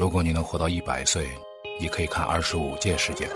[0.00, 1.28] 如果你能活到一百岁，
[1.78, 3.34] 你可以看二十五届世界杯。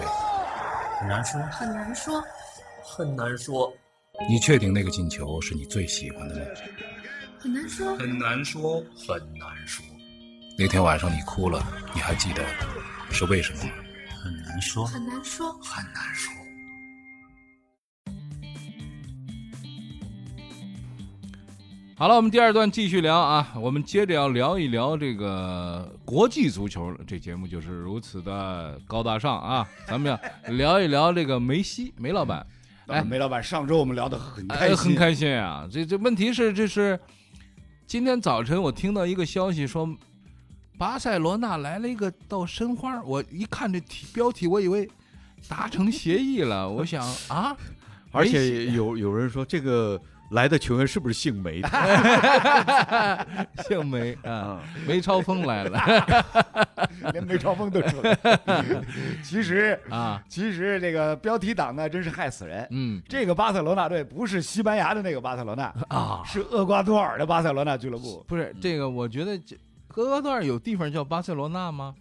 [0.99, 2.25] 很难说，很难说，
[2.83, 3.71] 很难说，
[4.27, 6.41] 你确定那个进球是你最喜欢的吗？
[7.39, 9.85] 很难说，很难说，很难说，
[10.59, 11.63] 那天晚上你哭了，
[11.95, 12.43] 你还记得
[13.11, 13.71] 是为什么吗？
[14.23, 15.53] 很难说，很难说。
[15.61, 16.33] 很难说。
[21.97, 29.65] 好了，我们第二段继续聊啊，我们接着要聊一聊这个国际足球，这节目就是如此的高大上啊。
[29.87, 32.45] 咱们要聊一聊这个梅西，梅老板，
[32.89, 35.69] 哎梅老板，上周我们聊得很开哎，很开心啊。
[35.71, 36.99] 这这问题是，这是
[37.87, 39.89] 今天早晨我听到一个消息说，
[40.77, 44.91] 巴塞罗那来了一个到申花，我一看这题标题，我以为
[45.49, 47.57] 达成协议了，我想啊，
[48.11, 50.01] 而且 有有人说这个
[50.35, 51.63] 来的球员是不是姓梅？
[53.67, 55.81] 姓梅啊，梅超风来了
[57.13, 58.19] 连梅超风都出来。
[59.23, 62.67] 其实，啊，其实这个标题党呢，真是害死人。
[62.71, 68.25] 嗯这个巴塞罗那队不是西班牙的那个巴塞罗那，啊，是厄瓜多尔的巴塞罗那俱乐部。
[68.27, 69.57] 不是这个，我觉得这
[69.95, 71.95] 厄瓜多尔有地方叫巴塞罗那吗？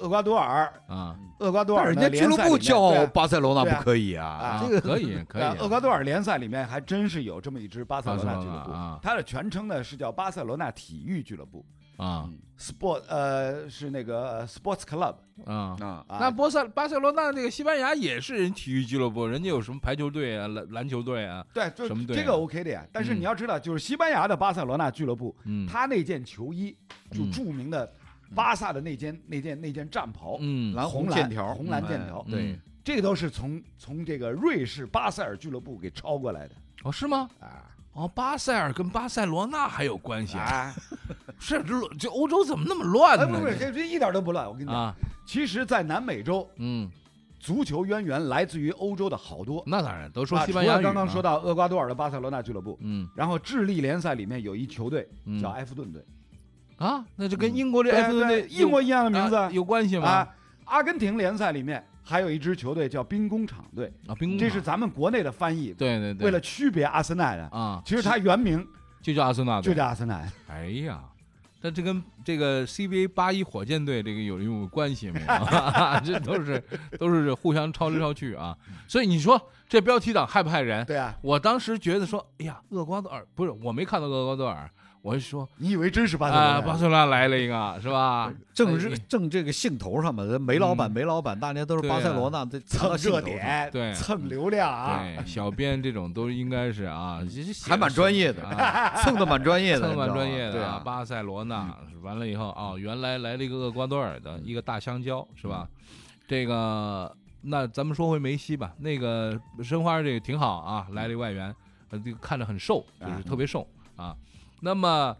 [0.00, 4.26] 厄瓜多尔，啊，厄瓜多尔人家俱乐部叫巴塞罗那不可以啊。
[4.26, 4.64] 啊？
[4.64, 5.42] 这个可以可以。
[5.42, 8.72] 啊，厄瓜多尔联赛里面还真是有这么一支巴塞罗那俱乐部。
[9.02, 11.64] 它的全称呢是叫巴塞罗那体育俱乐部。
[11.96, 12.26] 啊
[12.58, 15.76] ，Sport 呃是那个 Sports Club 啊。
[15.78, 16.16] 啊，啊。
[16.18, 22.18] 那波塞巴塞罗那那个西班牙也是人体育俱乐部，人家有什么排球队啊、篮篮球队啊，对，就什么队啊？
[22.18, 22.86] 这个 OK 的呀。
[22.90, 25.66] 但是嗯你要知道，就是西班牙的巴塞罗那俱乐部，嗯。
[25.66, 26.74] 他那件球衣
[27.10, 27.30] 就嗯。
[27.30, 27.92] 著名的
[28.34, 37.28] 巴萨的那件那件那件战袍，嗯蓝红蓝条，红蓝剑条哎对嗯，这个都是从从这个瑞士巴塞尔俱乐部给抄过来的哦是吗？
[37.40, 40.44] 啊哦，巴塞尔跟巴塞罗那还有关系啊？
[40.44, 40.74] 啊！
[41.40, 43.40] 是这这欧洲怎么那么乱哎，呢？
[43.40, 44.46] 不是，这这一点都不乱。
[44.46, 44.94] 我跟你讲，啊，
[45.26, 46.88] 其实，在南美洲，嗯，
[47.40, 49.62] 足球渊源来自于欧洲的好多。
[49.66, 56.00] 那当然都说啊西班牙刚刚说，到厄瓜多尔的巴塞罗那俱乐部，嗯然后智利联赛里面有一球队嗯叫埃弗顿队，
[56.80, 60.08] 啊，那就跟英国这对埃弗顿队对一模一样的名字啊有关系吗？
[60.08, 60.28] 啊。
[60.64, 67.42] 阿根廷联赛里面还有一支球队叫兵工厂队，啊，兵工这是咱们国内的翻译，对对对，为了区别阿森纳的。
[67.48, 68.66] 啊，其实它原名
[69.02, 70.22] 就叫阿森纳队就叫阿森纳。
[70.48, 71.02] 哎呀，
[71.60, 75.26] 那这跟这个 CBA 八一火箭队这个有有关系没有？
[76.04, 76.62] 这都是
[76.98, 78.56] 都是互相抄来抄去啊。
[78.86, 80.86] 所以你说这标题党害不害人？
[80.86, 84.70] 对啊，我当时觉得说，哎呀，厄瓜多尔不是我没看到厄瓜多尔，
[85.02, 86.66] 我是说你以为真是巴塞啊，罗那？
[86.66, 88.30] 巴塞罗那来了一个是吧？
[88.52, 95.02] 正哎是正这个兴头上嘛，煤老板嗯梅老板，大家都是巴塞罗那这蹭热点，对 蹭流量啊！
[95.24, 97.20] 小编这种都应该是啊，
[97.66, 105.66] 还蛮专业的，啊，蹭的蛮专业的， 蹭蛮专业的巴塞罗那完了以后啊，原来来了一个厄瓜多尔的一个大香蕉是吧？
[106.28, 107.10] 这个
[107.40, 111.54] 那咱们说回梅西吧，那个申花这个挺好啊，来了一外援，
[111.88, 113.66] 呃，这个看着很瘦，就是特别瘦
[113.96, 114.14] 啊。
[114.60, 115.16] 那么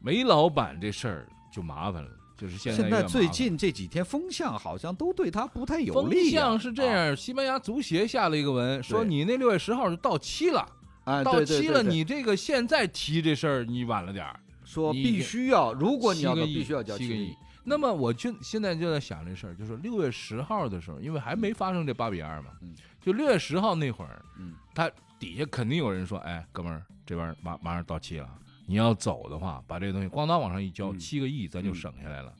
[0.00, 6.30] 梅老板这事儿就麻烦了，就是现在现在最近这几天风向好像都对他不太有风利啊。
[6.30, 10.66] 向是这样，西班牙足协下了一个文，说你那六月十号就到期了，
[11.04, 14.38] 啊，到期了，你这个现在提这事儿你晚了点儿。
[14.62, 17.34] 说必须要，如果你要必须要交七个亿。
[17.64, 22.72] 那么我就现在就在想这事儿，就是六月十号的时候，因为还没发生这八比二嘛，嗯。
[23.00, 24.88] 就六月十号那会儿，嗯，他
[25.20, 28.28] 底下肯定有人说，哎，哥们儿，这边马马上到期了，
[28.66, 32.34] 你要走的话，把这个东西咣当往上一交，嗯七个亿咱就省下来了，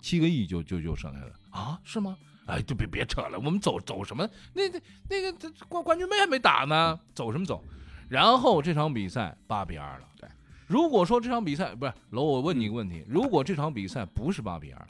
[0.00, 1.80] 七个亿就就就省下来了啊？
[1.82, 2.16] 是吗？
[2.46, 4.28] 哎，就别别扯了，我们走走什么？
[4.54, 7.62] 那那那个这冠冠军杯还没打呢，走什么走？
[8.08, 10.08] 然后这场比赛八比二了。
[10.20, 10.28] 对，
[10.66, 14.86] 如果说这场比赛不是楼，我问你一个问题：如果这场比赛不是八比二，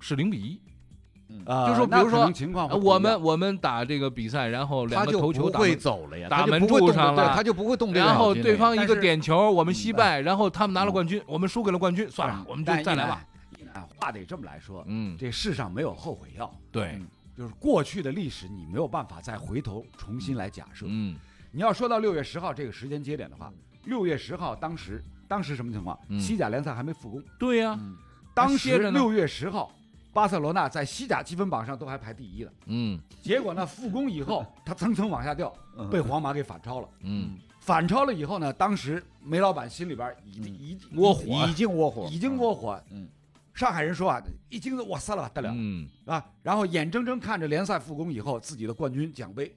[0.00, 0.60] 是零比一，
[1.44, 2.30] 呃就说比如说
[2.78, 5.50] 我们我们打这个比赛，然后两个头球
[6.28, 9.94] 打门柱上了他就不会动然后对方一个点球，我们惜嗯。
[9.94, 13.24] 败，然后他们拿了冠军，我们输给了冠军，算了，我们就再来吧。
[13.96, 20.86] 话得这么来说，嗯，这世上没有后悔药，对，嗯就是过去的历史你没有办法再回头重新来假设。
[20.88, 21.14] 嗯
[21.50, 23.52] 你要说到六月十号这个时间节点的话，
[23.84, 25.98] 六月十号当时当时什么情况？
[26.08, 26.18] 嗯。
[26.18, 27.96] 西甲联赛还没复工，对呀，嗯
[28.34, 29.72] 当时六月十号，
[30.18, 32.52] 巴塞罗那在西甲积分榜上都还排第一了。
[32.66, 32.98] 嗯。
[33.22, 35.88] 结果呢，复工以后，他蹭蹭往下掉，嗯。
[35.90, 36.88] 被皇马给反超了。
[37.02, 41.46] 嗯，反超了以后呢，当时梅老板心里边已经已经窝火。
[41.46, 42.82] 已经窝火，已经窝火。
[42.90, 43.06] 嗯，
[43.54, 46.24] 上海人说啊，一惊子哇塞了吧得了嗯，啊！
[46.42, 49.54] 然后眼睁睁看着联赛复工以后，自己的冠军奖杯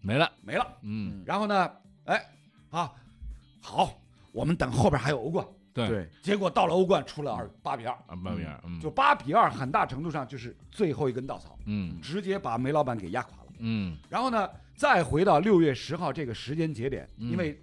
[0.00, 0.66] 没了，没了。
[0.82, 1.22] 嗯。
[1.26, 1.70] 然后呢，
[2.04, 2.24] 哎，
[2.70, 2.90] 啊，
[3.60, 3.92] 好，
[4.32, 5.88] 我们等后边还有欧冠，对。
[5.88, 13.52] 对，结果到了欧冠出了二八比二，啊，八比二，嗯，就八比二，很大程度上就是最后一根稻草，嗯直接把梅老板给压垮了。
[13.58, 13.96] 嗯。
[14.08, 17.30] 然后呢，再回到六月十号这个时间节点，嗯。
[17.30, 17.60] 因为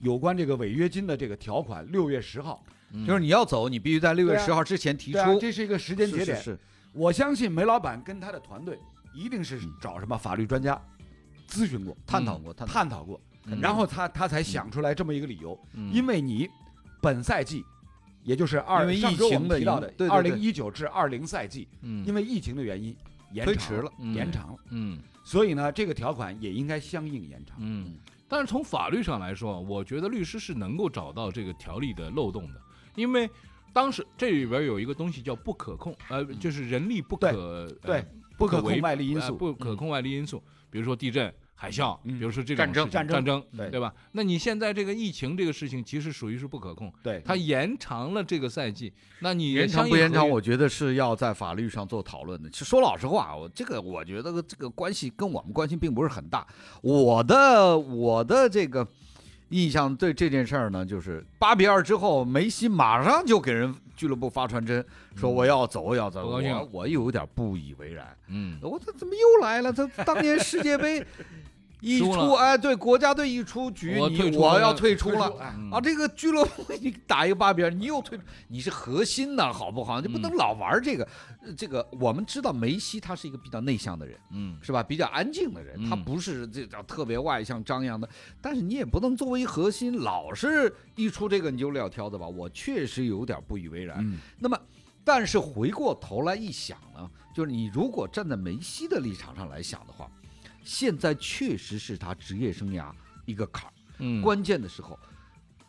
[0.00, 2.62] 有关这个违约金的这个条款，六月十号，
[2.92, 5.40] 嗯，就是你要走，你必须在六月十号之前提出。
[5.40, 6.36] 这是一个时间节点。
[6.36, 6.58] 是是
[6.92, 8.78] 我相信梅老板跟他的团队
[9.14, 10.78] 一定是找什么法律专家
[11.48, 13.58] 咨询过、探讨过，探讨探讨过，嗯。
[13.60, 15.90] 然后他他才想出来这么一个理由，嗯。
[15.90, 16.46] 因为你
[17.06, 17.64] 本赛季。
[18.30, 22.88] 也就是二因为疫上周我们提到的影对对对二零一九至二零赛季，嗯因为疫情的原因
[23.30, 27.56] 延长推迟了嗯延长了，嗯所以呢，这个条款也应该相应延长。
[27.60, 27.94] 嗯，
[28.26, 32.60] 但是从法律上来说，我觉得律师是能够找到这个条例的漏洞的，
[32.96, 33.30] 因为
[33.72, 38.06] 当时这里边有一个东西叫不可控，呃，就是人力不可对呃
[38.36, 43.92] 不可为控外力因素，呃不可控外力因素，比如说地震、海啸，嗯比如说这种战争战争战争，对对吧？
[44.12, 52.50] 那你现在这个疫情这个事情，其实属于是不可控，对它延长了这个赛季，那你延长不延长，我觉得是要在法律上做讨论的。
[52.50, 56.46] 其实说老实话，我这个我觉得这个关系跟我们关系并不是很大。
[56.82, 58.86] 我的我的这个
[59.48, 64.84] 印象对这件事儿呢，就是八比二之后，梅西马上就给人俱乐部发传真，
[65.16, 66.26] 说我要走，我要走。
[66.26, 68.16] 我我有点不以为然。
[68.28, 69.72] 嗯我这怎么又来了？
[69.72, 71.04] 他当年世界杯
[71.80, 75.26] 一出，了哎，对，国家队一出局，我你我要退出了
[75.70, 80.00] 啊，这个俱乐部你打一个八比二，你又退出，你是核心呐，好不好？
[80.00, 81.06] 你不能老玩这个。
[81.42, 84.82] 呃这个我们知道梅西他是一个比较内向的人，嗯是吧？
[84.82, 88.08] 比较安静的人，他嗯不是这叫特别外向张扬的。
[88.40, 92.26] 但是你也不能作为核心，老是一出这个你就撂挑子吧。
[92.26, 93.98] 我确实有点不以为然。
[94.00, 94.58] 嗯，那么，
[95.04, 100.10] 但是回过头来一想呢，就是你如果站在梅西的立场上来想的话，
[100.66, 102.90] 现在确实是他职业生涯
[103.24, 103.72] 一个坎儿。
[103.98, 104.98] 嗯，关键的时候，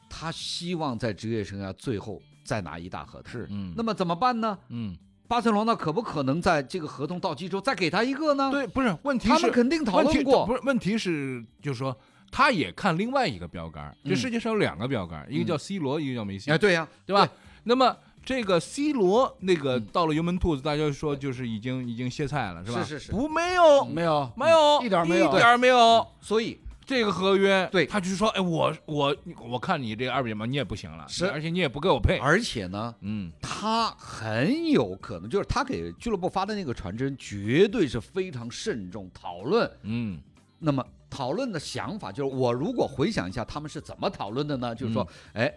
[0.10, 3.32] 他希望在职业生涯最后再拿一大合同。
[3.32, 4.58] 是嗯那么怎么办呢？
[4.68, 4.98] 嗯
[5.28, 10.46] 巴塞罗那可不可能在这个合同到期之后再给他一个呢？，对，不是问题是他们肯定讨论过。
[10.46, 11.98] 不是问题是就是说。
[12.30, 17.26] 他也看另外一个标杆，这嗯世界上有两个标杆，一个叫 C 罗，一个叫梅西，哎，对呀、对吧？
[17.64, 19.88] 那么这个 C 罗那个嗯。
[19.94, 22.84] 到了油门兔子，大家说就是已经已经歇菜了，是吧？
[22.84, 23.12] 是是是。
[23.14, 23.86] 不没有。
[23.86, 24.30] 没有。
[24.36, 24.82] 没有。
[24.84, 25.34] 一点没有。
[25.34, 26.06] 一点没有。
[26.20, 26.60] 所以。
[26.86, 27.86] 这个合约，对。
[27.86, 29.14] 他就是说，哎，我我
[29.50, 31.30] 我看你这个二比码你也不行了，是。
[31.30, 33.32] 而且你也不给我配，而且呢，嗯。
[33.42, 39.70] 他很有可能就是他给俱乐部发的那个传真，绝对是非常慎重讨论。
[39.84, 40.20] 嗯。
[40.60, 44.74] 那么讨论的想法就是，我如果回想一下他们是怎么讨论的呢？
[44.74, 45.54] 就是说，哎，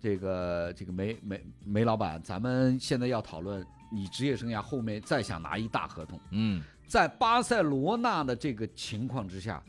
[0.00, 9.62] 这个这个梅梅梅老板，咱们现在要讨论你职业生涯后面再想拿一大合同，嗯，在巴塞罗那的这个情况之下，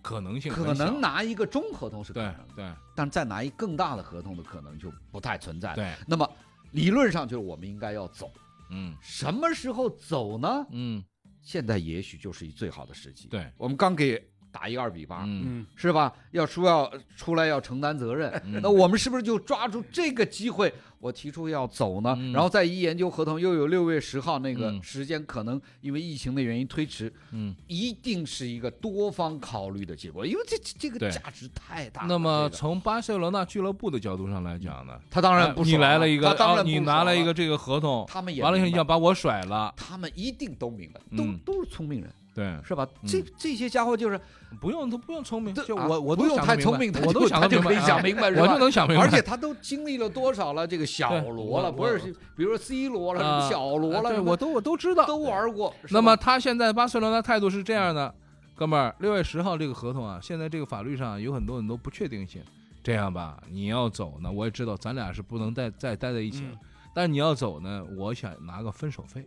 [0.00, 5.74] 可能性可能拿一个中合同是可对能的，对但再拿一更大的合同的可能就不太存在了。
[5.76, 6.30] 对，那么
[6.70, 8.30] 理论上就是我们应该要走，
[8.70, 10.66] 嗯什么时候走呢？
[10.70, 11.04] 嗯
[11.42, 13.28] 现在也许就是一最好的时机。
[13.28, 14.20] 对，我们刚给
[14.56, 15.42] 打一个二比八，嗯。
[15.44, 16.10] 嗯，是吧？
[16.30, 18.60] 要输要出来要承担责任，嗯。
[18.62, 20.72] 那我们是不是就抓住这个机会？
[20.98, 22.32] 我提出要走呢，嗯。
[22.32, 24.82] 然后再一研究合同，又有六月十号那个嗯。
[24.82, 27.54] 时间，可能因为疫情的原因推迟，嗯。
[27.66, 32.08] 一定是一个多方考虑的结果，因为这这这个价值太大了。
[32.08, 42.86] 那么从巴塞罗那俱乐部的角度上来讲呢，他当然不哎你来了一个，他当然啊你拿了一个，这个合同，他们也完了以后你要把我甩了，他们一定都明白，都嗯都是聪明人，对，是吧？
[43.02, 44.20] 嗯这这些家伙就是
[44.60, 50.66] 不用都不用聪明，就我我不用都想得太聪明，我都就他就可以想得明白我就能想明白，而且他都经历了多少了？
[50.66, 55.74] 这个小罗了，不是是，比如说 C 罗了，什么啊小罗了，对我都我都知道，都玩过。
[55.88, 58.14] 那么他现在巴塞罗那态度是这样的，
[58.54, 62.42] 哥们儿，六月十号这个合同啊，现在这个法律上有很多很多不确定性。
[62.82, 66.58] 这样吧，你要走呢，我也知道咱俩是不能再再待在一起了，嗯
[66.94, 69.26] 但是你要走呢，我想拿个分手费。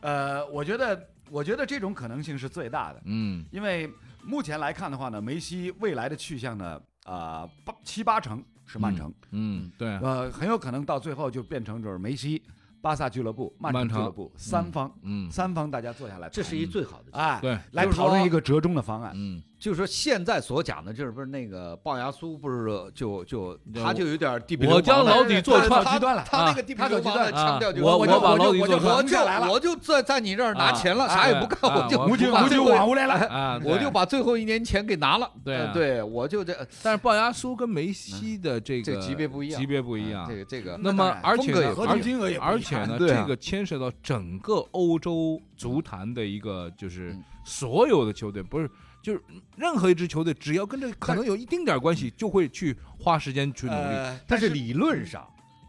[0.00, 3.44] 呃，我觉得我觉得这种可能性是最大的，嗯。
[3.50, 3.90] 因为
[4.24, 12.42] 目前来看的话呢，梅西未来的去向呢，啊、八七八成是曼城，嗯，对，呃，很有可能到最后就变成就是梅西、
[12.80, 17.18] 巴萨俱乐部、曼城俱乐部三方，嗯，三方大家坐下来，这是一最好的。
[17.18, 19.12] 哎，对，来讨论一个折中的方案。
[19.14, 29.46] 嗯，就是说现在所讲的，就是不是那个龅牙苏，不是就就他就有点地痞我将牢底坐穿他极端了他那个地痞流氓的腔调就是我我就把我就我就牢底坐穿我下来了。
[29.46, 35.30] 就我就在在你这儿拿钱了，啊啥也不干，啊我就我就无就把最后往回来了，啊，我就把最后一年钱给拿了。
[35.44, 39.60] 对对我就这但是龅牙苏跟梅西的这个级别不一样。
[39.60, 40.26] 级别不一样。
[40.26, 40.36] 这。
[40.36, 43.22] 个这个那么而且而且金额也而且呢， 对啊。
[43.22, 47.24] 这个牵涉到整个欧洲足坛的一个，就是嗯。
[47.44, 48.70] 所有的球队，不是
[49.02, 49.22] 就是
[49.56, 53.78] 任何一支球队，只要跟这个可能有一丁点关系，就会去花时间去努力。
[53.78, 55.26] 呃但是理论上，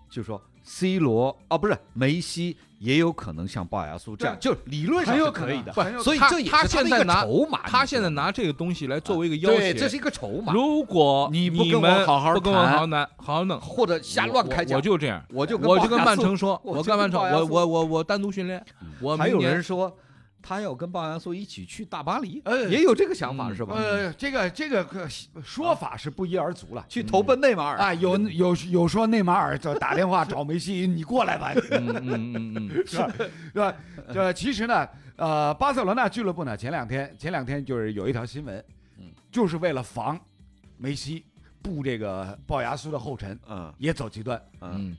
[0.10, 6.04] 就说 C 罗啊，不是梅西，也有可能像鲍牙苏这样，就理论上很有可能是可以的。
[6.04, 10.54] 所以这也他是的一个现在拿筹码，他现在拿这个东西来作为一个要对，挟，这是一个筹码。
[10.54, 15.24] 如果你不跟我们好好不跟我好好谈，好好弄，或者瞎乱开我讲，我就这样。
[15.34, 18.64] 我就跟我就跟曼城说，我干曼城，我我我我单独训练，
[19.02, 19.96] 我还有人说
[20.50, 23.76] 他要跟鲍牙苏一起去大巴黎，呃也有这个想法嗯是吧？
[23.76, 25.08] 呃，这个这个个
[25.44, 26.84] 说法是不一而足了。
[26.90, 33.14] 去投奔内马尔，啊，有有有说内马尔就打电话找梅西，你过来吧， 嗯嗯嗯嗯 是吧？
[33.54, 33.76] 是吧？
[34.12, 38.58] 这其实呢，呃，巴塞罗那俱乐部呢，前两天前两天就是有一条新闻，
[38.98, 40.20] 嗯，就是为了防
[40.78, 41.24] 梅西
[41.62, 44.42] 步这个龅牙苏的后尘，嗯也走极端。
[44.62, 44.98] 嗯嗯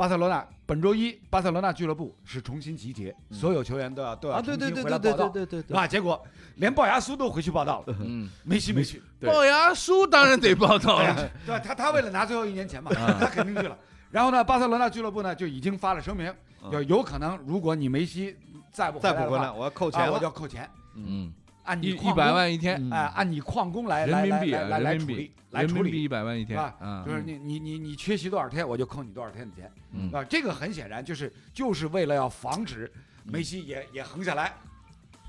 [0.00, 5.86] 巴塞罗那本周一，巴塞罗那俱乐部是重新集结，所有球员都要都要啊，对对重新对对对回来报道，对对对是吧？
[5.86, 11.58] 结果连龅牙苏都回去报道了，嗯，梅西没去， 对龅牙叔当然得报道了，对吧？
[11.62, 13.14] 他他为了拿最后一年钱嘛，啊。
[13.20, 13.76] 他肯定去了。
[14.10, 18.34] 然后呢，巴塞罗那俱乐部呢就已经发了声明，嗯就有可能如果你梅西
[18.72, 21.30] 再不再不回来，我要扣啊我就要扣钱，嗯，
[21.70, 22.90] 按你一一百，万一天，嗯。
[22.90, 26.58] 哎，按你旷工来来人民币啊来来来处理，来人处理，一百万一天
[27.06, 30.10] 就是你你你你缺席多少天，我就扣你多少天的钱，嗯。
[30.12, 32.90] 啊，这个很显然就是就是为了要防止
[33.24, 33.32] 嗯。
[33.32, 34.52] 梅西也也横下来，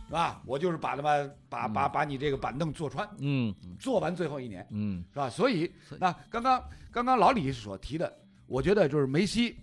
[0.08, 0.42] 是吧？
[0.46, 3.54] 我就是把他们把把把你这个板凳坐穿，嗯。
[3.80, 4.66] 坐完最后一年。
[4.72, 5.04] 嗯。
[5.14, 5.30] 是吧？
[5.30, 8.12] 所以所以那刚刚刚刚老李所提的，
[8.48, 9.56] 我觉得就是梅西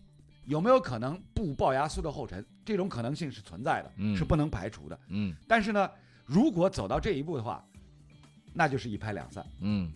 [0.45, 4.17] 有没有可能步龅牙苏的后尘，这种可能性是存在的，嗯。
[4.17, 4.99] 是不能排除的。
[5.09, 5.35] 嗯。
[5.49, 5.91] 但是呢，
[6.29, 7.65] 如果走到这一步的话，
[8.55, 9.91] 那就是一拍两散，嗯。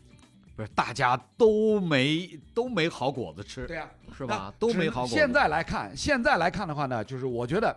[0.54, 4.52] 不是大家都没都没好果子吃，对呀、是吧？
[4.58, 5.14] 都没好果子。
[5.14, 7.74] 现在来看，现在来看的话呢，就是我觉得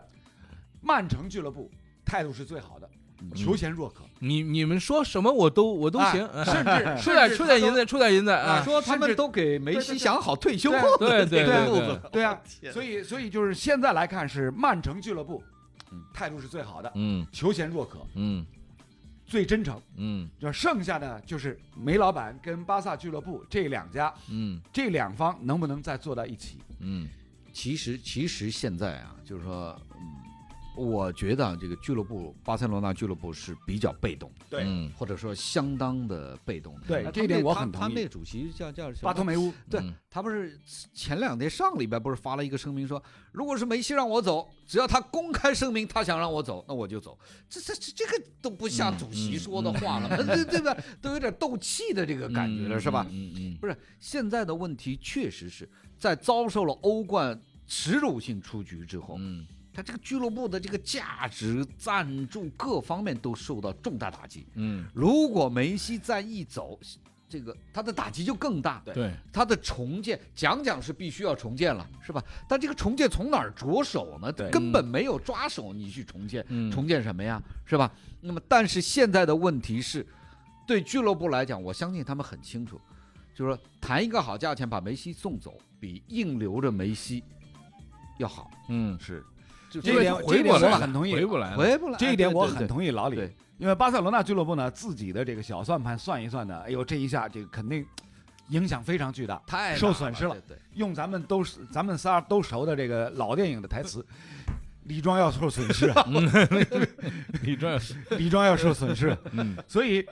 [0.81, 1.71] 曼城俱乐部
[2.03, 2.89] 态度是最好的，
[3.21, 3.31] 嗯。
[3.33, 11.65] 求贤若渴，你你们说什么我都我都哎行，甚至 出点出点银子，出点银子啊，说他们都给梅西想好退休对后的对对这个对。
[11.65, 12.41] 对路子，对呀、
[12.73, 15.54] 所以所以就是现在来看是曼城俱乐部嗯
[16.13, 17.25] 态度是最好的，嗯。
[17.31, 18.45] 求贤若渴，嗯。
[19.25, 19.81] 最真诚。
[19.95, 20.29] 嗯。
[20.39, 24.61] 就剩下的就是梅老板跟巴萨俱乐部这两家，嗯。
[24.71, 26.57] 这两方能不能再坐到一起？
[26.79, 27.07] 嗯。
[27.53, 30.15] 其实其实现在啊，就是说，嗯，
[30.75, 40.59] 我觉得啊这个俱乐部巴塞罗那俱乐部是比较被动，对嗯或者说相当的被动对这一点他他我很同意他们那个主席叫叫什么巴托梅乌，对嗯他不是
[40.93, 43.01] 前两天上礼拜不是发了一个声明说，
[43.31, 47.17] 如果是梅西让我走，只要他公开声明他想让我走，那我就走。
[47.49, 50.77] 这这这这个都不像嗯主席嗯说的话了，对对吧？
[51.01, 53.05] 都有点斗气的这个感觉了，是吧？
[53.11, 64.47] 嗯嗯不是，现在的问题确实是在遭受了欧冠耻辱性出局之后，嗯他这个俱乐部的这个价值、赞助各方面都受到重大打击。
[64.55, 66.79] 嗯如果梅西再一走，
[67.27, 68.81] 这个他的打击就更大。
[68.85, 72.23] 对，他的重建，讲讲是必须要重建了，是吧？
[72.47, 74.31] 但这个重建从哪儿着手呢？
[74.31, 77.41] 对根本没有抓手，你去重建，嗯重建什么呀？
[77.65, 77.91] 是吧？
[78.21, 80.05] 那么，但是现在的问题是，
[80.65, 82.79] 对俱乐部来讲，我相信他们很清楚，
[83.35, 87.23] 就是说谈一个好价钱把梅西送走，比硬留着梅西
[88.19, 88.49] 要好。
[88.69, 89.25] 嗯是
[89.81, 97.85] 就这一点回这一点不来很同意回不来，回不来，这一点我很同意老李，因为巴塞罗那俱乐部呢自己的这个小算盘算一算呢，哎呦这一下这个肯定
[98.49, 99.41] 影响非常巨大。
[99.47, 104.05] 太受损失了对对用咱们都是咱们仨都熟的这个老电影的台词，
[104.83, 106.05] 李庄要受损失啊，
[107.43, 107.79] 你这
[108.17, 109.17] 李庄要受损失。
[109.31, 110.05] 嗯所以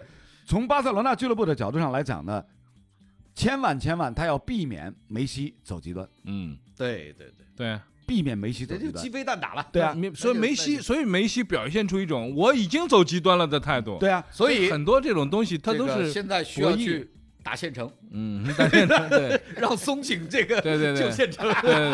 [0.45, 2.43] 从巴塞罗那俱乐部的角度上来讲呢，
[3.35, 7.79] 千万千万他要避免梅西走极端，嗯对对对，对。
[8.13, 9.09] 避免梅西走极端就鸡。
[9.09, 9.67] 飞蛋打了。
[9.71, 17.09] 对啊，所以梅西，所以梅西表现出一种我已经走极端了的态度。，对啊，所以很多这种东西，他都是现在需要去
[17.41, 21.51] 打县城，嗯，打县城 对让松井这个对对对就县城。
[21.61, 21.91] 对对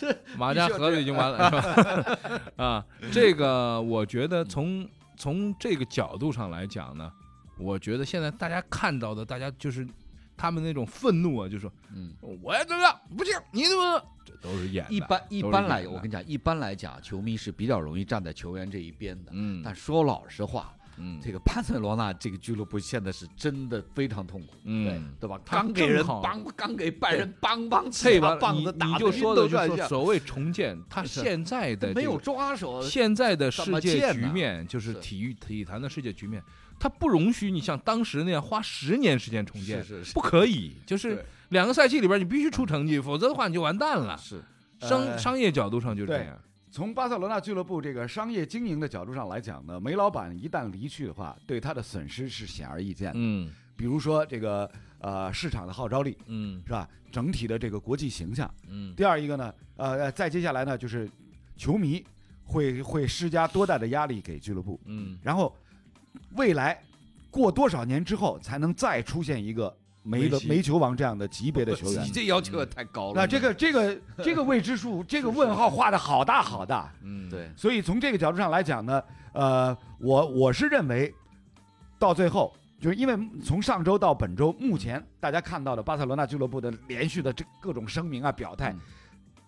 [0.00, 2.40] 对， 马家河子已经完了，是吧？
[2.64, 7.10] 啊，这个我觉得从从这个角度上来讲呢，
[7.58, 9.86] 我觉得现在大家看到的，大家就是
[10.36, 19.30] 他们那种愤怒啊，就说嗯，我要这个不行，你怎么这都是演的，一般一般来，我跟你讲，一般来讲，球迷是比较容易站在球员这一边的。
[19.34, 19.62] 嗯。
[19.64, 21.20] 但说老实话，嗯。
[21.22, 25.14] 这个巴塞罗那这个俱乐部现在是真的非常痛苦，嗯。
[25.20, 25.40] 对吧？
[25.44, 35.00] 他刚给人帮，刚给拜仁帮帮起这把把你棒子打你得晕就说的就头转向所谓重建， 他现在的没有抓手，现在的世界局面，就是是。
[35.00, 36.42] 体育体坛的世界局面，
[36.78, 40.14] 他不容许你像当时那样花十年时间重建，是是是。
[40.14, 40.72] 不可以。
[40.86, 44.16] 就是对两个赛季里边你必须出成绩，否则的话你就完蛋了。
[44.18, 44.42] 是
[44.80, 46.36] 商呃商业角度上就这样。
[46.72, 53.14] 从巴塞罗那俱乐部这个商业经营的角度上来讲呢，梅老板一旦离去的话，对他的损失是显而易见的。
[53.16, 56.88] 嗯比如说这个呃市场的号召力嗯是吧？
[57.10, 58.48] 整体的这个国际形象。
[58.68, 61.10] 嗯第二一个呢，呃，再接下来呢，就是
[61.56, 62.04] 球迷
[62.44, 65.56] 会会施加多大的压力给俱乐部，嗯然后
[66.36, 66.80] 未来
[67.30, 72.08] 过多少年之后才能再出现一个梅的梅球王这样的级别的球员你？
[72.12, 73.12] 这要求也太高了。
[73.14, 76.92] 那这个这个 这个未知数，这个问号画的好大好大。
[77.02, 79.02] 嗯，对，所以从这个角度上来讲呢，
[79.32, 81.12] 呃，我我是认为，
[81.98, 88.80] 到最后就是因为从上周到本周，目前大家看到的巴塞罗那俱乐部的连续的这各种声明啊表态嗯，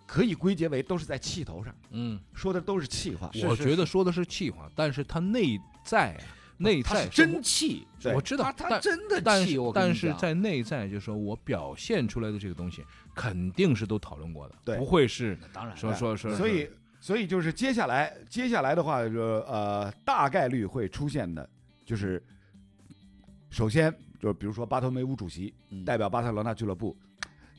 [0.06, 3.30] 可以归结为都是在气头上嗯，说的都是气话。
[3.48, 6.20] 我觉得说的是气话，但是他内在
[6.58, 9.22] 内在是真气，我知道他，他真的气。
[9.24, 16.68] 但是我但是在内在，就是说我表现出来的这个东西，肯定是都讨论过的，对不会是当然说说说，所以
[17.00, 21.48] 所以就是接下来接下来的话，就呃大概率会出现的，
[21.84, 22.22] 就是
[23.50, 26.96] 首先就是比如说巴托梅乌主席嗯代表巴塞罗那俱乐部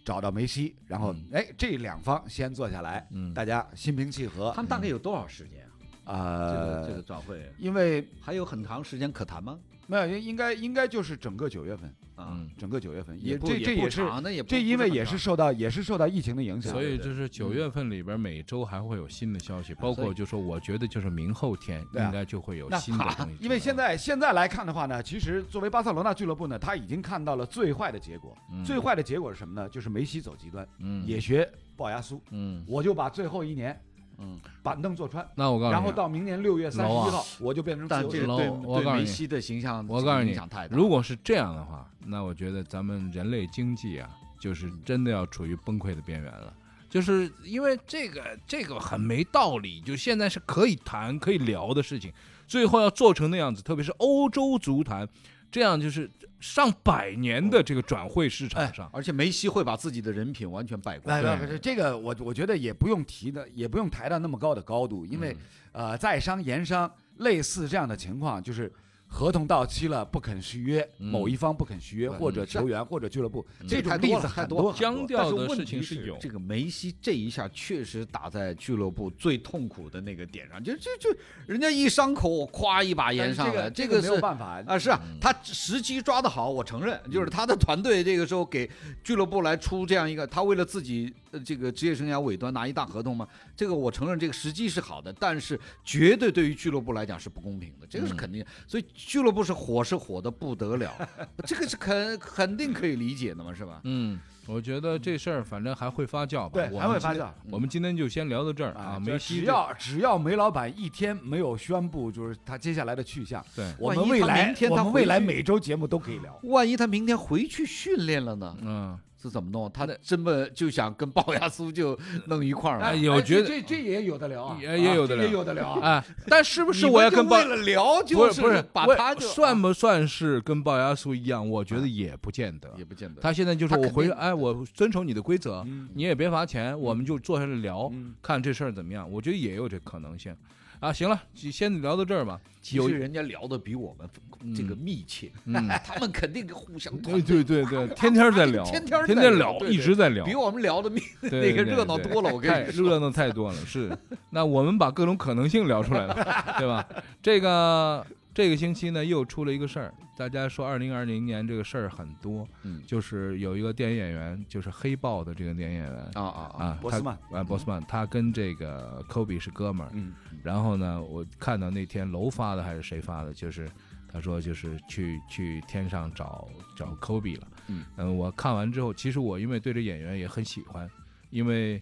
[0.05, 5.62] 找到梅西，然后嗯哎这两方先坐下来，嗯大家心平气和他们大概有多少时间
[6.03, 6.51] 啊？
[6.51, 7.41] 这呃个这个转会。
[7.57, 9.59] 因为还有很长时间可谈吗？
[9.85, 28.35] 没有应该应该就是整个九月份，啊，嗯，整个九月份也这这也是长，那也不这因为也是受到也是受到疫情的影响，所以就是九月份里边每周还会有新的消息，包括就说我觉得就是明后天应该就会有新的东西因为现在现在来看的话呢，其实作为巴塞罗那俱乐部呢，他已经看到了最坏的结果。
[28.53, 28.63] 嗯。
[28.63, 29.67] 最坏的结果是什么呢？
[29.67, 31.05] 就是梅西走极端，嗯。
[31.05, 33.77] 也学龅牙苏，嗯，我就把最后一年
[34.17, 40.75] 嗯，板凳坐穿，那我告诉你，啊然后到明年六月三十一号，我就变成自由身但这个对楼我告诉你梅西的形象，我告诉你影响太大。
[40.75, 46.53] 如果是这样的话，那我觉得咱们人类经济啊，就是真的要处于崩溃的边缘了。
[46.89, 52.13] 就是因为这个这个很没道理，就现在是可以谈可以聊的事情，
[52.45, 55.09] 最后要做成那样子，特别是欧洲足坛，
[55.53, 61.21] 这样就是上百年的这个转会市场上，而且梅西会把自己的人品完全败光。
[61.21, 65.37] 来，不是这个我我觉得也不用提的，也不用抬到那么高的高度，因为、
[65.71, 68.71] 呃在商言商类似这样的情况，就是
[69.13, 71.07] 合同到期了不肯续约，嗯。
[71.07, 73.67] 某一方不肯续约，或者球员或者俱乐部，嗯。
[73.67, 74.73] 这种太多例子了太多了。
[74.73, 74.73] 很多很多。
[74.73, 76.17] 僵掉的事但是问题情是有。
[76.17, 88.67] 这个梅西这一下确实打在俱乐部最痛苦的那个点上，就就就人家一伤口，咵一把盐上来，这个没有办法啊，是啊嗯，他时机抓得好，我承认，就是他的团队这个时候给
[89.03, 100.91] 俱乐部来出这样一个，他为了自己呃这个职业生涯尾端拿一大合同吗，这个我承认这个时机是好的，但是绝对对于俱乐部来讲是不公平的，这个是嗯肯定，所以俱乐部是火是火的不得了，
[101.45, 103.81] 这个是肯肯定可以理解的嘛，是吧？
[103.83, 116.39] 嗯，我觉得这事儿反正还会发酵吧，还会发酵我们今天就先聊到这儿啊，梅就西只要只要梅老板一天没有宣布就是他接下来的去向，对，我们未来明天他我们未来每周节目都可以聊。
[116.43, 118.57] 万一他明天回去训练了呢？
[118.61, 119.71] 嗯，是怎么弄？
[119.71, 122.97] 他真的就想跟龅牙苏就弄一块儿了哎了？
[122.97, 125.79] 有觉得这这也有的聊啊，也也有的聊也有的聊啊。
[125.81, 131.49] 哎，但是不是我要跟为了聊，不就是不是把他算不算是跟龅牙苏一样？
[131.49, 132.69] 我觉得也不见得。
[132.77, 133.21] 也不见得。
[133.21, 139.09] 他现在就他肯定说我回哎，我遵守你的规则，嗯你也别罚钱，我们就坐下来聊，嗯看这事儿怎么样。
[139.09, 140.35] 我觉得也有这可能性。
[140.83, 142.37] 啊，行了，先聊到这儿吧。
[142.61, 152.33] 其有实人家聊的比我们这个密切，嗯， 他们肯定互相对对对对，天天在聊， 天天天在聊一直在聊，比我们聊的密对 那个热闹多了。
[152.33, 153.97] 我跟你说，热闹太多了，是。
[154.29, 156.85] 那我们把各种可能性聊出来了，对吧？
[157.21, 166.65] 这个这个星期呢，又出了一个事儿，大家说二零二零年这个事儿很多，嗯就是有一个电影演员，就是黑豹的这个电影演员啊啊啊！
[166.65, 169.89] 啊，波斯曼啊，波斯曼，他跟这个科比是哥们儿。
[169.93, 173.67] 嗯，然后呢，我看到那天楼发的还是谁发的，就是
[174.11, 177.47] 他说就是去去天上找找科比了。
[177.69, 177.85] 嗯
[178.17, 180.87] 我看完之后，其实我因为对这演员也很喜欢，
[181.29, 181.81] 因为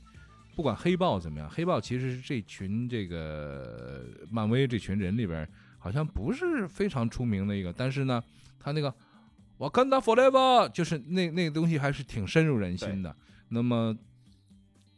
[0.56, 5.46] 不管黑豹怎么样，黑豹其实是这群这个漫威这群人里边
[5.80, 8.24] 好像不是非常出名的一个，但是呢，
[8.60, 8.94] 他那个
[9.58, 13.16] Wakanda Forever 就是那那个东西还是挺深入人心的。
[13.50, 13.98] 那么。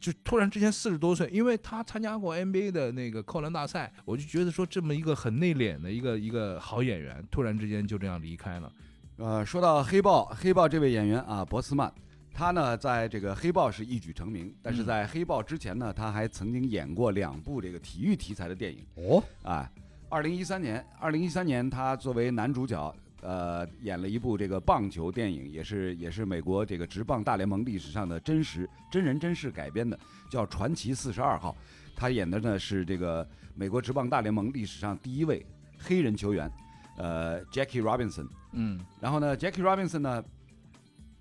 [0.04, 8.70] 就突然之间四十多岁，因为他参加过 NBA 的那个扣篮大赛，我就觉得说这么一个很内敛的一个一个好演员，突然之间就这样离开了。
[9.16, 11.90] 呃，说到黑豹，黑豹这位演员啊，博斯曼，
[12.34, 19.72] 他呢在这个黑豹是一举成名，但是嗯在黑豹之前呢，他还曾经演过两部这个体育题材的电影哦，啊。
[20.10, 29.98] 二零一三年，二零一三年他作为男主角，呃，演了一部这个棒球电影，也是也是美国这个职棒大联盟历史上的真实真人真事改编的，
[30.30, 31.52] 叫《传奇四十二号》。
[31.96, 35.46] 他演的呢是这个美国职棒大联盟历史上第一位
[35.78, 36.52] 黑人球员，
[36.98, 38.28] 呃，Jackie Robinson。
[38.52, 40.24] 嗯然后呢，Jackie Robinson 呢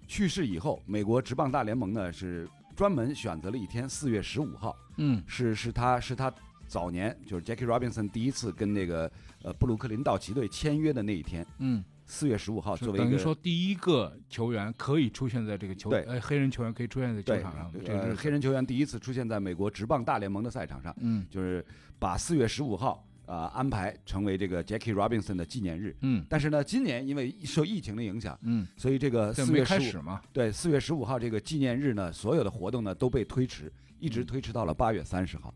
[0.06, 6.32] 去世以后，美国职棒大联盟呢是专门选择了一天，四月十五号，嗯是是他是他
[6.72, 16.00] 早年就是 Jackie Robinson 第一次跟那个呃布鲁克林道奇队签约的那一天，嗯，四月十五号作为一个等于说第一个球员可以出现在这个球，对。
[16.04, 21.26] 呃，黑人球员可以出现在球场上，这呃个黑人球员第一次出现在美国职棒大联盟的赛场上，嗯。
[21.28, 21.62] 就是
[21.98, 25.94] 把四月十五号啊、呃安排成为这个 Jackie Robinson 的纪念日。
[26.00, 26.24] 嗯。
[26.26, 35.52] 但是呢，今年因为受疫情的影响，嗯，所以这个四月十五对四月十五号这个纪念日呢，所有的活动呢都被推迟，一直推迟到了八月三十号。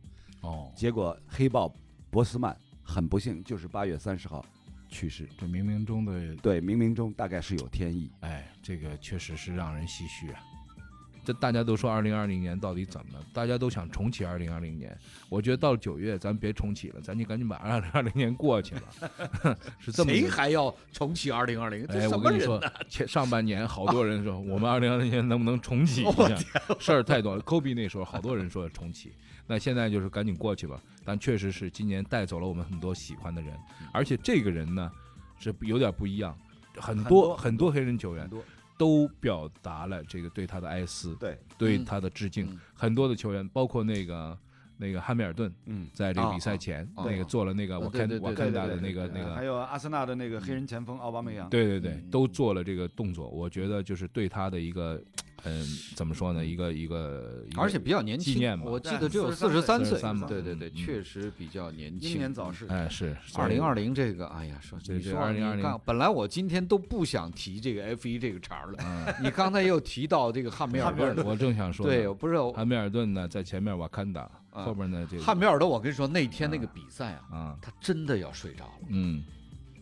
[0.47, 1.75] 哦，结果黑豹
[2.11, 4.45] 博斯曼很不幸，就是八月三十号
[4.89, 5.29] 去世。
[5.39, 8.11] 这冥冥中的对，冥冥中大概是有天意。
[8.21, 10.41] 哎，这个确实是让人唏嘘啊。
[11.25, 13.27] 这大家都说二零二零年到底怎么了？
[13.33, 14.97] 大家都想重启二零二零年。
[15.29, 19.59] 我觉得到了九月，咱别重启了，咱就赶紧把二零二零年过去了。
[19.81, 21.85] 是这么谁还要重启二零二零？
[21.89, 26.37] 这哎，什我跟你说么人呢？，前上半年好多人说，我们二零二零年能不能重启一下？
[26.79, 27.43] 事儿太多了。
[27.43, 29.13] 科比那时候好多人说要重启，
[29.47, 30.81] 那现在就是赶紧过去吧。
[31.05, 33.57] 但确实是今年带走了我们很多喜欢的人，
[33.93, 34.91] 而且这个人呢
[35.39, 36.37] 是有点不一样，
[36.77, 38.29] 很很多多很多黑人球员
[38.77, 42.47] 都表达了这个对他的哀思，对，对嗯他的致敬。
[42.51, 44.39] 嗯很多的球员，包括那个
[44.77, 51.49] 那个汉密尔顿，嗯，在这个啊比赛前啊那个做了那个啊瓦坎对对对对瓦坎达的那个那个还有阿森纳的那个黑人前锋奥巴梅扬。
[51.49, 55.01] 对对对，嗯都做了这个动作，我觉得就是对他的一个，
[55.47, 56.45] 嗯，怎么说呢？
[56.45, 62.11] 一个一个，而且比较年轻纪念，嘛我记得只有四十三岁嘛，对对对，嗯确实比较年轻。
[62.11, 62.67] 英年早逝。
[62.69, 79.23] 哎是二零二零这个，哎呀，说对对你说2020你看本来我今天都不想提这个 F 一这个茬儿了，嗯，你刚才又提到这个汉密尔顿，我正想说呢，对，不是汉密尔顿呢在前面瓦坎达，啊后边呢这个汉密尔顿，我跟你说那天那个比赛啊，啊，他真的要睡着了，嗯，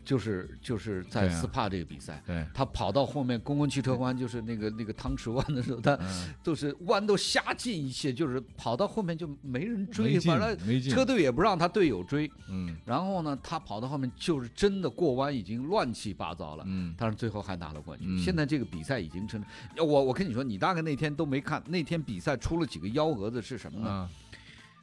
[0.04, 2.22] 就是就是在斯帕这个比赛。
[2.26, 12.30] 对，他跑到后面公共汽车弯，就是那个那个汤池弯的时候，他嗯，都是弯都瞎进一些，就是跑到后面就没人追，反正，车队也不让他队友追。
[12.48, 18.16] 嗯然后呢，他跑到后面就是真的过弯已经乱七八糟了，嗯但是最后还拿了冠军。
[18.16, 19.42] 嗯现在这个比赛已经成，
[19.78, 23.88] 我我跟你说，你大概那天都没看，那天比赛出了几个幺蛾子是什么呢？
[23.90, 24.10] 啊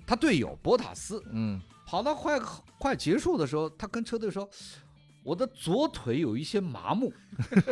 [0.04, 2.40] 他队友博塔斯嗯跑到快
[2.78, 4.50] 快结束的时候，他跟车队说。
[5.24, 7.14] 我的左腿有一些麻木，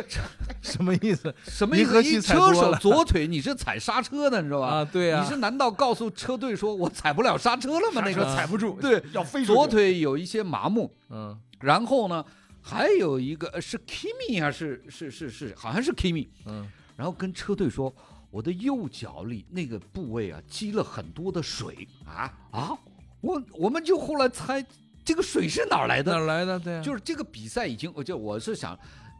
[0.62, 1.90] 什么意思什么意思？
[1.90, 4.66] 离合器一车手左腿你是踩刹车的，你知道吧？
[4.68, 4.84] 啊？
[4.84, 8.02] 对呀你，是难道告诉车队说我踩不了刹车了吗？
[8.04, 12.24] 那个踩不住，对，要飞出去左腿有一些麻木，嗯然后呢，
[12.62, 17.92] 还有一个呃是 Kimi 还是是是是，好像是 Kimi，嗯然后跟车队说，
[18.30, 22.78] 我的右脚里那个部位啊积了很多的水啊啊，
[23.20, 24.64] 我我们就后来猜
[25.04, 26.12] 这个水是哪儿来的？
[26.12, 26.58] 哪儿来的？
[26.58, 28.78] 对呀，就是这个比赛已经，我就我是想，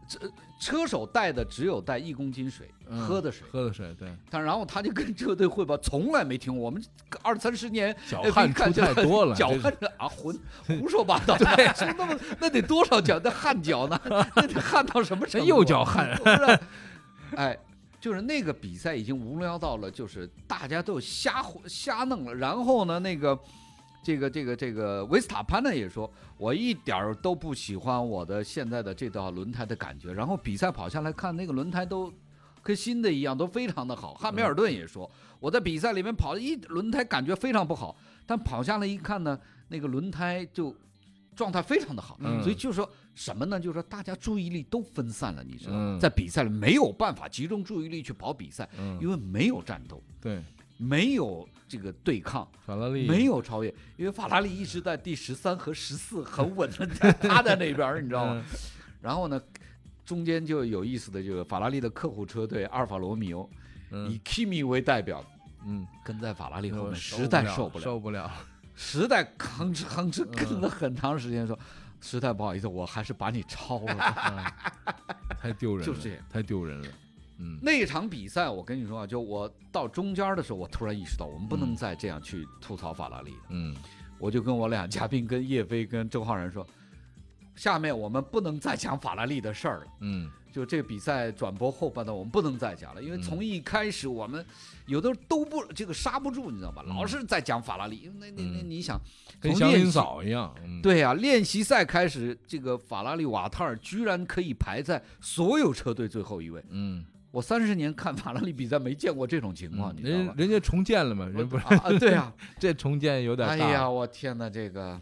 [0.09, 0.19] 这
[0.61, 6.85] 车手带的只有带一公斤水、嗯喝的水，喝的水，对，但然后他就跟车队汇报，从来没听过我们
[7.23, 11.35] 二三十年脚汗出太多了，脚汗啊，混胡说八道。
[11.39, 13.99] 对，说那么那得多少脚的汗脚呢？
[14.37, 15.49] 那得汗到什么程度啊？
[15.49, 16.61] 右脚汗不是？
[17.37, 17.59] 哎，
[17.99, 22.35] 就是那个比赛已经无聊到了，就是大家都瞎胡瞎弄了。
[22.35, 23.39] 然后呢，那个
[24.03, 30.13] 这个这个这个维斯塔潘呢也说，我一点儿都不喜欢我的现在的这道轮胎的感觉。
[30.13, 32.13] 然后比赛跑下来看，那个轮胎都。
[32.63, 34.13] 跟新的一样，都非常的好。
[34.13, 35.11] 汉密尔顿也说，
[35.41, 40.77] 我在比赛里面跑一轮胎感觉非常不好，但跑下来一看呢，那个轮胎就
[41.35, 42.19] 状态非常的好。
[42.21, 43.59] 嗯所以就说什么呢？
[43.59, 50.43] 就是说大家注意力都分散了，你知道在比赛里没有办法集中注意力去跑比赛，嗯因为没有战斗，对，
[50.81, 53.07] 没有这个对抗，法拉利。
[53.07, 58.43] 没有超越，因为法拉利一直在第十三和十四很稳的在他在那边儿，你知道吗？
[59.03, 59.39] 然后呢，
[60.07, 63.49] 中间就有意思的，就是法拉利的客户车队阿尔法罗密欧，
[63.91, 64.11] 嗯。
[64.11, 65.23] 以 Kimi 为代表，
[65.67, 68.31] 嗯，跟在法拉利后面实在受不了，受不了，
[68.75, 71.59] 实在吭哧吭哧跟了很长时间，说
[72.01, 74.55] 实在不好意思，我还是把你超了。
[75.41, 76.19] 太丢人了， 就是这样。
[76.31, 76.89] 太丢人了，
[77.41, 77.59] 嗯。
[77.63, 81.77] 那场比赛，我跟你说啊，就我到中间的时候，我突然意识到，我们不能嗯。
[81.77, 83.43] 再这样去吐槽法拉利了。
[83.49, 83.75] 嗯。
[84.19, 86.67] 我就跟我俩嘉宾，跟叶飞、跟周浩然说，
[87.57, 89.87] 下面我们不能再讲法拉利的事儿了。
[90.01, 90.31] 嗯。
[90.53, 93.23] 就这个比赛转播后半段，我们不能再讲了，因为嗯。
[93.23, 94.45] 从一开始我们
[94.87, 96.83] 有的都不这个刹不住，你知道吧？
[96.85, 96.95] 嗯。
[96.95, 98.69] 老是在讲法拉利，那那那嗯。
[98.69, 99.01] 你想，
[99.41, 106.61] 跟祥林从练习嫂一样，嗯，对呀、练习赛开始，这个法拉利瓦特尔居然可以排在所有车队最后一位。
[106.71, 110.35] 嗯，我三十年看法拉利比赛没见过这种情况，嗯你知道吧？
[110.37, 115.01] 人人家重建了嘛，人不是啊，对呀、 这重建有点大，哎呀，我天哪，这个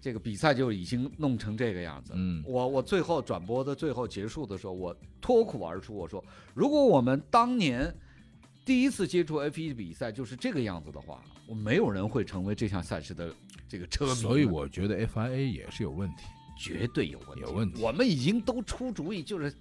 [0.00, 2.14] 这个比赛就已经弄成这个样子。
[2.16, 7.94] 嗯我我最后转播的最后结束的时候，我脱口而出，我说，如果我们当年
[8.64, 13.30] 第一次接触 F 1比赛就是这个样子的话，我没有人会成为这项赛事的
[13.68, 14.14] 这个车迷。
[14.14, 16.24] 所以我觉得 FIA 也是有问题。
[16.54, 19.52] 绝对有问题，有问题我们已经都出主意，就是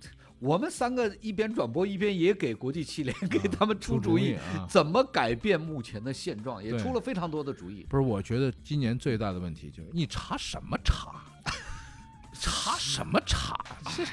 [0.42, 4.66] 我们三个一边转播一边也给国际汽联给他们出主意，啊！
[4.68, 7.86] 怎么改变目前的现状，也出了非常多的主意。
[7.88, 11.14] 不是，我觉得今年最大的问题就是你查什么查？
[12.34, 13.56] 查什么查？
[13.96, 14.12] 这是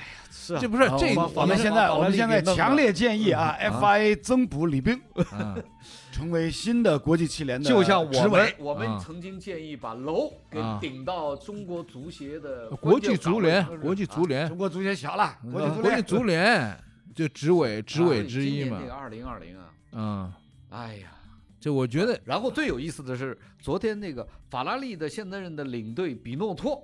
[0.60, 5.56] 这不是这我们现在我们现在强烈建议啊，FIA 增补李冰，啊，
[6.18, 8.52] 成为新的国际汽联的就像我们。
[8.58, 8.98] 我们啊。
[8.98, 14.48] 曾经建议把楼给啊顶到中国足协的国际足联国际足联。
[14.48, 18.82] 中，国足协小了，国际足国际联足联就执委执委之一嘛。
[18.90, 20.32] 二零二零啊，嗯，
[20.70, 21.12] 哎呀。
[21.60, 26.80] 这我觉得然后最有意思的是，昨天那个法拉利的现在任的领队比诺托，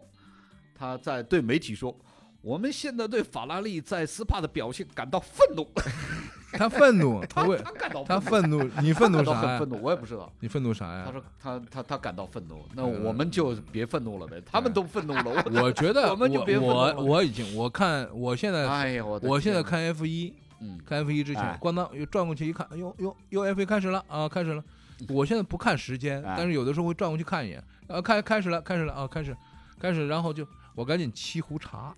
[0.76, 1.96] 他在对媒体说
[2.44, 5.66] ：“我们现在对法拉利在斯帕的表现感到愤怒。
[6.56, 9.68] 他愤怒， 他为他感到他愤怒，你愤怒啥呀很愤？
[9.70, 10.32] 怒，我也不知道。
[10.38, 11.02] 你愤怒啥呀？
[11.04, 14.40] 他说他他他感到愤怒，那嗯我们就别愤怒了呗。
[14.46, 24.62] 他们都愤怒了，我 我觉得我们就别愤怒我了我已经我看我现在哎呀，我现在看 F 一嗯看 F 一之前哎，咣当又转过去一看，哎呦呦又 F 一开始了啊，开始了。
[25.08, 29.36] 我现在不看时间，哎但是有的时候会转过去看一眼，啊，开开始了，开始了啊，开始，
[29.80, 31.94] 开始，然后就我赶紧沏壶茶，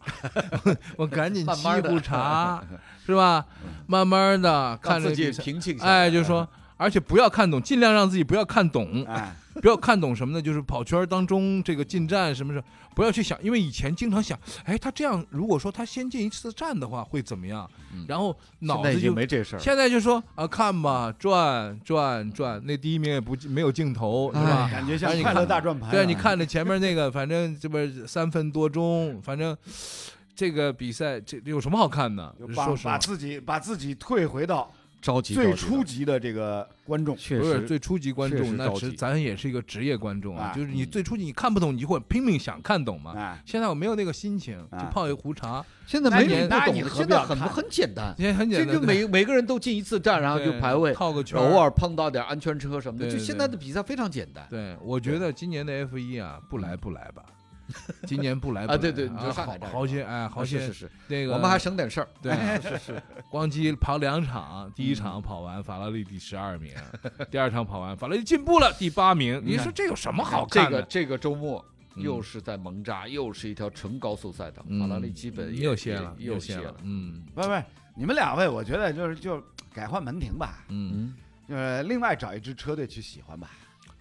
[0.96, 2.62] 我赶紧沏壶茶，
[3.06, 3.44] 是吧？
[3.86, 5.90] 慢慢的让自己看这比赛，平静下来。
[5.90, 10.42] 哎，就说，而且不要看懂，尽量让自己不要看懂，哎，不要看懂什么呢？
[10.42, 12.64] 就是跑圈当中这个进站什么什么，
[12.94, 17.68] 不要去想，因为以前经常想，哎，他这样如果说他先进一次站的话会怎么样？
[17.94, 19.58] 嗯然后脑子就没这事儿。
[19.58, 24.68] 现在就说啊，看吧，转转转，那第一名也不没有镜头，是吧？
[24.70, 25.92] 感觉像哎你快乐大转盘啊。
[25.92, 29.56] 对，你看着前面那个，反正这不三分多钟，反正
[30.34, 32.34] 这个比赛这有什么好看的？
[32.54, 34.70] 把说实话，把自己把自己退回到
[35.06, 37.16] 着急，最初级的这个观众。
[37.16, 37.40] 确实。
[37.40, 40.86] 不是最初级观确众，那着急是咱也是一个职业观众啊，哎就是你嗯。
[40.90, 43.12] 最初级你看不懂，你就会拼命想看懂嘛。
[43.16, 48.12] 哎，现在我没有那个心情，就啊泡一壶茶，现在没那你人不懂的，何现在很很简单。
[48.18, 54.44] 现在很简单，这就每每个人都进一次站，然后就对排位，套个圈，偶尔碰到点安全车什么的，对对就现在的比赛非常简单。
[54.50, 57.22] 对，我觉得今年的 F 一啊，不来不来吧，
[58.06, 62.08] 今年不来不来啊对对你说啊上海站好好些哎，好些是是是，那个我们还省点事儿。
[62.22, 66.72] 对， 是是，光机跑两场，第一场跑完法拉利第十二名，
[67.30, 70.80] 第二场跑完法拉利进步了第八名，你说这有什么好这看的？
[70.80, 71.64] 个这个周末
[71.96, 76.74] 嗯又是在蒙扎，又是一条纯高速赛道，嗯法拉利基本又歇了，又歇了。
[76.82, 81.14] 嗯喂喂，你们两位，我觉得就是就改换门庭吧，嗯，嗯，
[81.48, 83.50] 就是另外找一支车队去喜欢吧，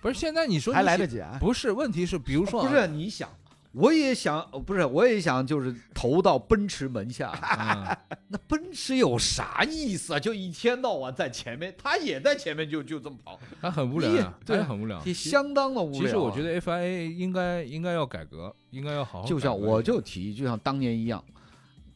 [0.01, 1.37] 不是现在你说还来得及啊。
[1.39, 3.29] 不是，问题是比如说啊不是你想，
[3.75, 7.29] 我也想，呃不是我也想，就是投到奔驰门下。
[7.43, 7.97] 啊，
[8.29, 10.19] 那奔驰有啥意思啊？
[10.19, 15.01] 就一天到晚在前面，他也在前面就就这么跑，他很无聊你呀，他对也很无聊。
[15.05, 16.03] 也相当的无聊啊。
[16.03, 19.27] 其实我觉得 FIA 应该应该要改革，应该要好好。
[19.27, 21.23] 就像我就提议，就像当年一样，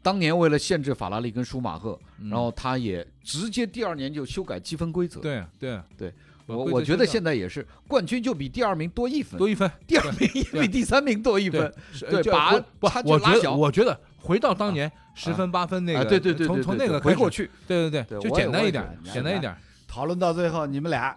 [0.02, 5.22] 当年为了限制法拉利跟舒马赫，嗯然后他也直接第二年就修改积分规则。
[5.22, 6.16] 对啊对啊对，把
[6.58, 11.72] 我我觉得现在也是，冠军就比第二名多一分，多一分，第二名也比第三名多一分。
[12.00, 19.56] 对把我觉得拉小我觉得回到当年十分八分那啊，个，对对对，从从那个回过去，对对对就简单一点简单一点，
[19.88, 21.16] 讨论到最后，你们俩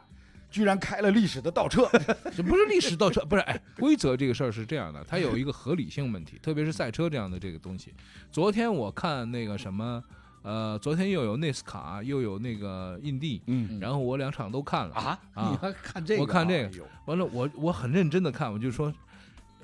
[0.51, 1.89] 居然开了历史的倒车，
[2.37, 7.93] 这不是历史倒车，不是哎，规则这个事儿是这样的，它有一个合理性问题，特别是赛车这样的这个东西。
[8.31, 10.03] 昨天我看那个什么，
[10.43, 16.23] 呃，昨天又有内斯卡，又有那个印地，嗯然后我两场都看了啊，啊你还看这个啊？
[16.23, 18.93] 我看这个哎完了，我我很认真的看，我就说，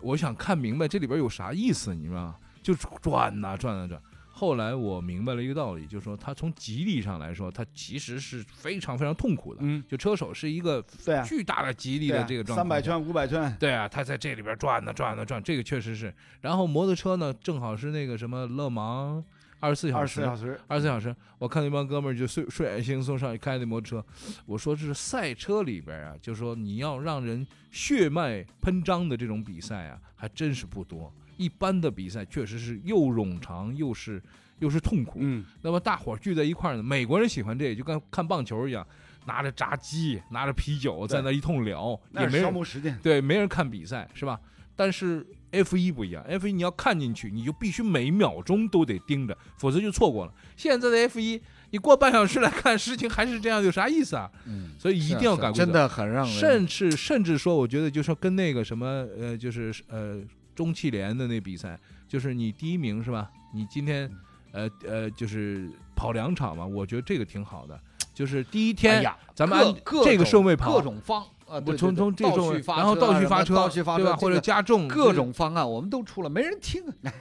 [0.00, 2.36] 我想看明白这里边有啥意思，你知道吗？
[2.62, 4.00] 就转呐、转呐、转。
[4.30, 9.58] 后来我明白了一个道理，就是说，他从吉利上来说，他其实是非常非常痛苦的。
[9.64, 10.80] 嗯，就车手是一个
[11.26, 12.62] 巨大的吉利的这个状态。
[12.62, 16.14] 三百圈、五百圈，对啊，他在这里边转呢转呢转，这个确实是。
[16.40, 19.24] 然后摩托车呢，正好是那个什么勒芒
[19.60, 24.06] 二十四小时二十四，小时，二十四小时，我看那帮哥们儿就睡睡眼惺忪上去开那摩托车，
[24.46, 31.12] 我说这是赛车里边啊，就说你要让人血脉喷张的这种比赛啊，还真是不多。
[31.36, 34.22] 一般的比赛确实是又冗长又是
[34.58, 35.18] 又是痛苦。
[35.22, 38.86] 嗯，那么大伙儿聚在一块儿呢，美国人喜欢这个，就跟看棒球一样，
[39.26, 42.98] 拿着炸鸡，拿着啤酒在那一通聊，也没人磨时间。
[43.02, 44.40] 对，没人看比赛是吧？
[44.74, 50.32] 但是 F 一不一样，F 一你要看进去，你就必须每秒钟都得盯着，否则就错过了。
[50.56, 54.30] 现在的 F 一，你过半小时来看事情还是这样，有啥意思啊？
[54.46, 55.64] 嗯，所以一定要赶规则。
[55.64, 60.20] 真的很让人甚至甚至说，我觉得就说跟那个什么呃，就是呃
[60.54, 63.30] 中汽联的那比赛，就是你第一名是吧？
[63.54, 64.10] 你今天
[64.52, 67.80] 呃呃就是跑两场嘛，我觉得这个挺好的。
[68.12, 74.16] 就是第一天哎，咱们按这个顺位跑各种方啊，我对从从这种然后倒序发车，倒序发对吧？
[74.16, 77.12] 或者加重各种方案，我们都出了，没人听啊，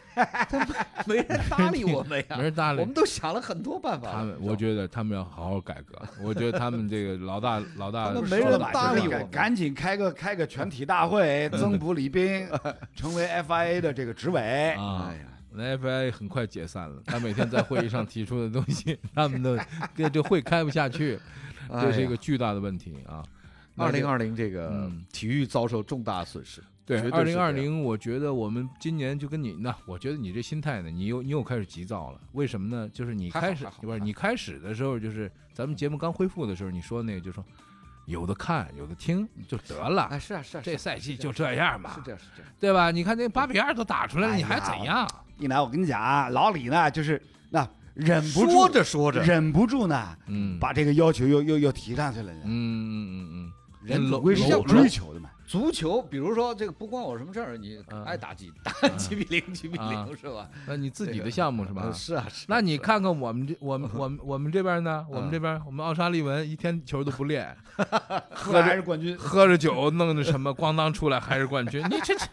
[1.07, 2.37] 没人搭理我们呀。
[2.37, 4.11] 没人搭理我们都想了很多办法。
[4.11, 5.95] 他们，我觉得他们要好好改革。
[6.21, 12.47] 我觉得他们这个老大 老大他们没人搭理我赶紧开个开个全体大会， 增补李斌，
[12.95, 14.71] 成为 FIA 的这个执委。
[14.71, 19.57] 啊哎呀，那 FIA 很快解散了，他每天在会议上提出的东西，他们都
[19.95, 21.17] 这这会开不下去，
[21.71, 23.23] 这是一个巨大的问题啊。
[23.77, 26.61] 二零二零这个嗯体育遭受重大损失。
[26.85, 32.21] 对二零二零，我觉得我们今年就跟你那，我觉得你这心态呢，你又你又开始急躁了。
[32.31, 32.89] 为什么呢？
[32.93, 37.43] 就是你开始不是你开始的时候，就是咱们节目刚恢复的时候，你说那个就说
[38.05, 42.51] 有的看有的听就得了，哎，是啊是啊，这赛季就这样嘛是，这样是这样。
[42.57, 42.89] 对吧？
[42.89, 45.05] 你看那八比二都打出来了，哎你还怎样？
[45.39, 52.41] 一楠，我跟你讲啊，老李呢，就是那忍不住说着说着，忍不住呢，嗯，把这个要求又又又提上去了呢。
[52.45, 53.51] 嗯嗯嗯嗯，
[53.87, 55.29] 人搂总归是要追求的嘛。
[55.47, 60.49] 足球，比如说这个不关我什么事儿，你嗯爱打几打嗯几比零，几比啊零是吧？
[60.67, 61.93] 那你自己的项目是吧呃？
[61.93, 65.05] 是啊，是啊那你看看我们这我们我们我们这边呢？
[65.09, 67.55] 我们嗯这边我们奥沙利文一天球都不练，
[68.35, 69.17] 后来还是冠军。
[69.17, 71.81] 喝着酒弄的什么，咣当出来还是冠军。
[71.89, 72.25] 你这这，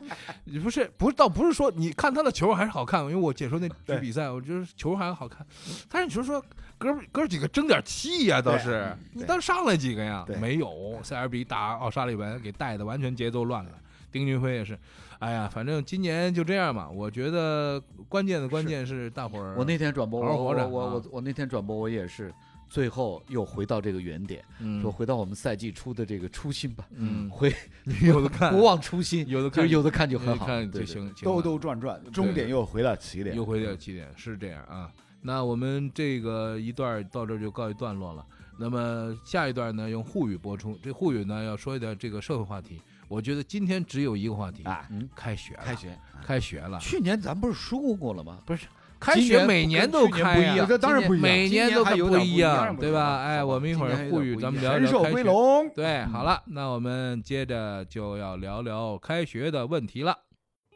[0.47, 5.47] 你不是不是倒不是说你看他的球还是好看，因为我解说那局比赛，我觉得球还是好看。
[5.89, 6.45] 但是你说说
[6.85, 10.25] 哥哥几个争点气呀，倒是你倒上来几个呀？
[10.41, 13.71] 没有，塞尔比打奥沙利文给带的完全节奏乱了。
[14.13, 14.79] 丁俊晖也是，
[15.19, 16.89] 哎呀，反正今年就这样吧。
[16.89, 22.33] 我觉得关键的关键是大伙儿，我那天转播，我好好活着我我啊我我那天转播，我也是
[22.69, 27.53] 最后又回到这个原点，嗯说回到我们赛季初的这个初心吧，嗯，回
[28.03, 33.35] 有的看不忘初心，有的看就有的看就有很好，看就对对行，兜兜转转，终点又回到起点。
[33.35, 34.93] 又回到起点，是这样啊。
[35.27, 38.25] 那我们这个一段到这儿就告一段落了。
[38.59, 40.79] 那么下一段呢，用沪语播出。
[40.83, 42.81] 这沪语呢，要说一点这个社会话题。
[43.09, 48.39] 我觉得今天只有一个话题，啊，嗯，开学了，开学，开学了，去年咱不是说过了吗？
[48.45, 48.67] 不是
[49.01, 53.23] 开学每年都开呀、这当然不一样每年都不一不一样样，对吧？
[53.23, 55.73] 哎，我们一会儿沪语咱们聊聊开学。
[55.75, 60.17] 对，好了，那我们接着就要聊聊开学的问题了。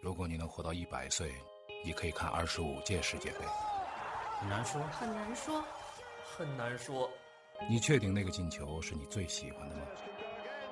[0.03, 1.31] 如果你能活到一百岁，
[1.85, 3.68] 你可以看二十五届世界杯。
[4.41, 5.65] 很难说，很难说，
[6.25, 7.11] 很难说，
[7.69, 9.83] 你确定那个进球是你最喜欢的吗？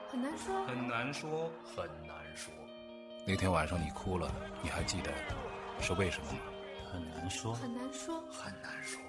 [0.08, 2.54] 很难说，很难说，很难说，
[3.26, 4.30] 那天晚上你哭了，
[4.62, 5.12] 你还记得
[5.80, 6.38] 是为什么吗？
[6.92, 9.00] 很难说，很难说，很难说。